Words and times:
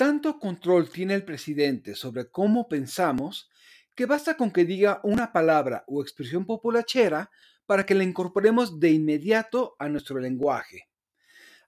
Tanto 0.00 0.38
control 0.38 0.88
tiene 0.88 1.12
el 1.12 1.26
presidente 1.26 1.94
sobre 1.94 2.30
cómo 2.30 2.68
pensamos 2.68 3.50
que 3.94 4.06
basta 4.06 4.34
con 4.34 4.50
que 4.50 4.64
diga 4.64 4.98
una 5.02 5.30
palabra 5.30 5.84
o 5.86 6.00
expresión 6.00 6.46
populachera 6.46 7.30
para 7.66 7.84
que 7.84 7.94
la 7.94 8.02
incorporemos 8.02 8.80
de 8.80 8.92
inmediato 8.92 9.76
a 9.78 9.90
nuestro 9.90 10.18
lenguaje. 10.18 10.88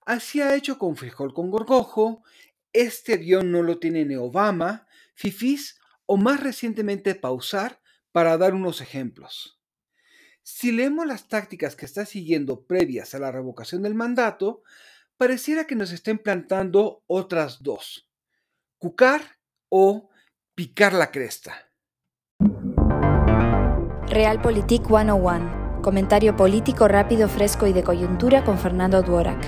Así 0.06 0.40
ha 0.40 0.54
hecho 0.54 0.78
con 0.78 0.96
frijol 0.96 1.34
con 1.34 1.50
gorgojo, 1.50 2.22
este 2.72 3.12
avión 3.12 3.52
no 3.52 3.62
lo 3.62 3.78
tiene 3.78 4.06
ni 4.06 4.14
Obama, 4.14 4.86
fifís 5.14 5.78
o 6.06 6.16
más 6.16 6.40
recientemente 6.40 7.14
pausar 7.14 7.82
para 8.12 8.38
dar 8.38 8.54
unos 8.54 8.80
ejemplos. 8.80 9.60
Si 10.42 10.72
leemos 10.72 11.06
las 11.06 11.28
tácticas 11.28 11.76
que 11.76 11.84
está 11.84 12.06
siguiendo 12.06 12.64
previas 12.64 13.14
a 13.14 13.18
la 13.18 13.30
revocación 13.30 13.82
del 13.82 13.94
mandato, 13.94 14.62
pareciera 15.18 15.66
que 15.66 15.76
nos 15.76 15.92
está 15.92 16.10
implantando 16.10 17.04
otras 17.06 17.62
dos, 17.62 18.08
cucar 18.82 19.38
o 19.68 20.10
picar 20.56 20.92
la 20.92 21.12
cresta. 21.12 21.54
Realpolitik 24.08 24.88
101. 24.88 25.80
Comentario 25.80 26.34
político 26.34 26.88
rápido, 26.88 27.28
fresco 27.28 27.68
y 27.68 27.72
de 27.72 27.84
coyuntura 27.84 28.42
con 28.42 28.58
Fernando 28.58 29.00
Duorak. 29.00 29.40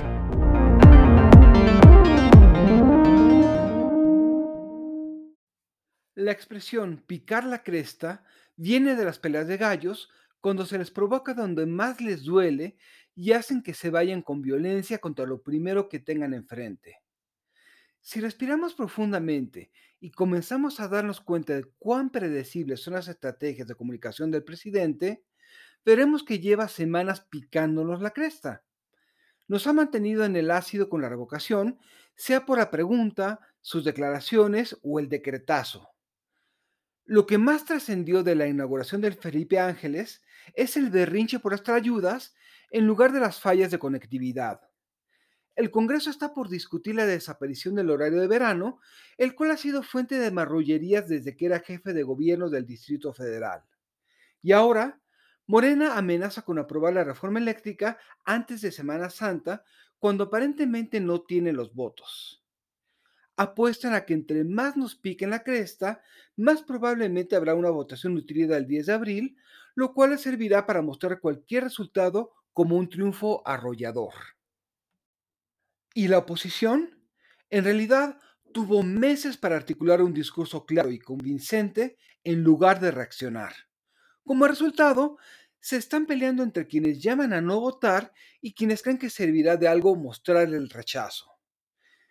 La 6.14 6.30
expresión 6.30 7.02
picar 7.04 7.42
la 7.42 7.64
cresta 7.64 8.22
viene 8.54 8.94
de 8.94 9.04
las 9.04 9.18
peleas 9.18 9.48
de 9.48 9.56
gallos 9.56 10.10
cuando 10.40 10.64
se 10.64 10.78
les 10.78 10.92
provoca 10.92 11.34
donde 11.34 11.66
más 11.66 12.00
les 12.00 12.22
duele 12.22 12.76
y 13.16 13.32
hacen 13.32 13.64
que 13.64 13.74
se 13.74 13.90
vayan 13.90 14.22
con 14.22 14.42
violencia 14.42 14.98
contra 14.98 15.26
lo 15.26 15.42
primero 15.42 15.88
que 15.88 15.98
tengan 15.98 16.34
enfrente. 16.34 17.03
Si 18.04 18.20
respiramos 18.20 18.74
profundamente 18.74 19.70
y 19.98 20.10
comenzamos 20.10 20.78
a 20.78 20.88
darnos 20.88 21.22
cuenta 21.22 21.54
de 21.54 21.64
cuán 21.78 22.10
predecibles 22.10 22.82
son 22.82 22.92
las 22.92 23.08
estrategias 23.08 23.66
de 23.66 23.74
comunicación 23.74 24.30
del 24.30 24.44
presidente, 24.44 25.24
veremos 25.86 26.22
que 26.22 26.38
lleva 26.38 26.68
semanas 26.68 27.22
picándonos 27.22 28.02
la 28.02 28.10
cresta. 28.10 28.62
Nos 29.48 29.66
ha 29.66 29.72
mantenido 29.72 30.26
en 30.26 30.36
el 30.36 30.50
ácido 30.50 30.90
con 30.90 31.00
la 31.00 31.08
revocación, 31.08 31.78
sea 32.14 32.44
por 32.44 32.58
la 32.58 32.70
pregunta, 32.70 33.40
sus 33.62 33.84
declaraciones 33.84 34.78
o 34.82 34.98
el 34.98 35.08
decretazo. 35.08 35.88
Lo 37.06 37.26
que 37.26 37.38
más 37.38 37.64
trascendió 37.64 38.22
de 38.22 38.34
la 38.34 38.46
inauguración 38.46 39.00
del 39.00 39.14
Felipe 39.14 39.58
Ángeles 39.58 40.20
es 40.52 40.76
el 40.76 40.90
berrinche 40.90 41.38
por 41.38 41.58
ayudas 41.70 42.34
en 42.70 42.86
lugar 42.86 43.12
de 43.12 43.20
las 43.20 43.40
fallas 43.40 43.70
de 43.70 43.78
conectividad. 43.78 44.60
El 45.56 45.70
Congreso 45.70 46.10
está 46.10 46.34
por 46.34 46.48
discutir 46.48 46.94
la 46.94 47.06
desaparición 47.06 47.74
del 47.74 47.90
horario 47.90 48.20
de 48.20 48.26
verano, 48.26 48.80
el 49.16 49.34
cual 49.34 49.52
ha 49.52 49.56
sido 49.56 49.82
fuente 49.82 50.18
de 50.18 50.30
marrullerías 50.30 51.08
desde 51.08 51.36
que 51.36 51.46
era 51.46 51.60
jefe 51.60 51.92
de 51.92 52.02
gobierno 52.02 52.50
del 52.50 52.66
Distrito 52.66 53.12
Federal. 53.12 53.62
Y 54.42 54.52
ahora, 54.52 55.00
Morena 55.46 55.96
amenaza 55.96 56.42
con 56.42 56.58
aprobar 56.58 56.94
la 56.94 57.04
reforma 57.04 57.38
eléctrica 57.38 57.98
antes 58.24 58.62
de 58.62 58.72
Semana 58.72 59.10
Santa, 59.10 59.64
cuando 59.98 60.24
aparentemente 60.24 61.00
no 61.00 61.22
tiene 61.22 61.52
los 61.52 61.74
votos 61.74 62.44
apuestan 63.36 63.94
a 63.94 64.04
que 64.04 64.14
entre 64.14 64.44
más 64.44 64.76
nos 64.76 64.94
piquen 64.94 65.30
la 65.30 65.42
cresta, 65.42 66.00
más 66.36 66.62
probablemente 66.62 67.36
habrá 67.36 67.54
una 67.54 67.70
votación 67.70 68.14
nutrida 68.14 68.56
el 68.56 68.66
10 68.66 68.86
de 68.86 68.92
abril, 68.92 69.36
lo 69.74 69.92
cual 69.92 70.18
servirá 70.18 70.66
para 70.66 70.82
mostrar 70.82 71.20
cualquier 71.20 71.64
resultado 71.64 72.32
como 72.52 72.76
un 72.76 72.88
triunfo 72.88 73.42
arrollador. 73.46 74.14
¿Y 75.96 76.08
la 76.08 76.18
oposición? 76.18 77.00
En 77.50 77.62
realidad, 77.62 78.18
tuvo 78.52 78.82
meses 78.82 79.36
para 79.36 79.54
articular 79.54 80.02
un 80.02 80.12
discurso 80.12 80.66
claro 80.66 80.90
y 80.90 80.98
convincente 80.98 81.96
en 82.24 82.42
lugar 82.42 82.80
de 82.80 82.90
reaccionar. 82.90 83.54
Como 84.24 84.48
resultado, 84.48 85.18
se 85.60 85.76
están 85.76 86.06
peleando 86.06 86.42
entre 86.42 86.66
quienes 86.66 87.00
llaman 87.00 87.32
a 87.32 87.40
no 87.40 87.60
votar 87.60 88.12
y 88.40 88.54
quienes 88.54 88.82
creen 88.82 88.98
que 88.98 89.08
servirá 89.08 89.56
de 89.56 89.68
algo 89.68 89.94
mostrar 89.94 90.52
el 90.52 90.68
rechazo. 90.68 91.30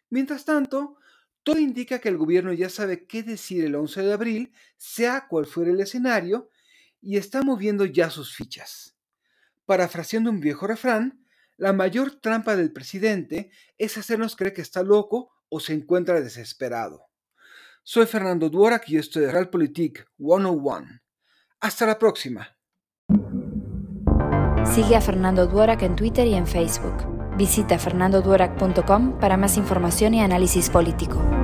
Mientras 0.10 0.46
tanto, 0.46 0.98
todo 1.44 1.60
indica 1.60 2.00
que 2.00 2.08
el 2.08 2.18
gobierno 2.18 2.54
ya 2.54 2.70
sabe 2.70 3.06
qué 3.06 3.22
decir 3.22 3.66
el 3.66 3.76
11 3.76 4.02
de 4.02 4.14
abril, 4.14 4.54
sea 4.78 5.28
cual 5.28 5.46
fuera 5.46 5.72
el 5.72 5.82
escenario, 5.82 6.50
y 7.02 7.18
está 7.18 7.42
moviendo 7.42 7.84
ya 7.84 8.10
sus 8.10 8.34
fichas. 8.34 8.96
Parafraseando 9.66 10.30
un 10.30 10.40
viejo 10.40 10.68
refrán, 10.68 11.23
la 11.58 11.74
mayor 11.74 12.20
trampa 12.20 12.56
del 12.56 12.72
presidente 12.72 13.52
es 13.78 13.98
hacernos 13.98 14.36
creer 14.36 14.54
que 14.54 14.62
está 14.62 14.84
loco 14.84 15.32
o 15.50 15.60
se 15.60 15.74
encuentra 15.74 16.22
desesperado. 16.22 17.06
Soy 17.84 18.06
Fernando 18.06 18.50
Duorak 18.50 18.90
y 18.90 18.98
esto 18.98 19.20
es 19.20 19.32
Realpolitik 19.32 20.06
101. 20.18 21.02
Hasta 21.60 21.86
la 21.86 22.00
próxima. 22.00 22.58
Sigue 24.66 24.96
a 24.96 25.02
Fernando 25.02 25.46
Duorak 25.46 25.84
en 25.84 25.96
Twitter 25.96 26.26
y 26.28 26.34
en 26.36 26.48
Facebook. 26.48 26.96
Visita 27.38 27.78
fernandoduorak.com 27.78 29.20
para 29.20 29.38
más 29.38 29.58
información 29.58 30.14
y 30.14 30.22
análisis 30.22 30.70
político. 30.70 31.43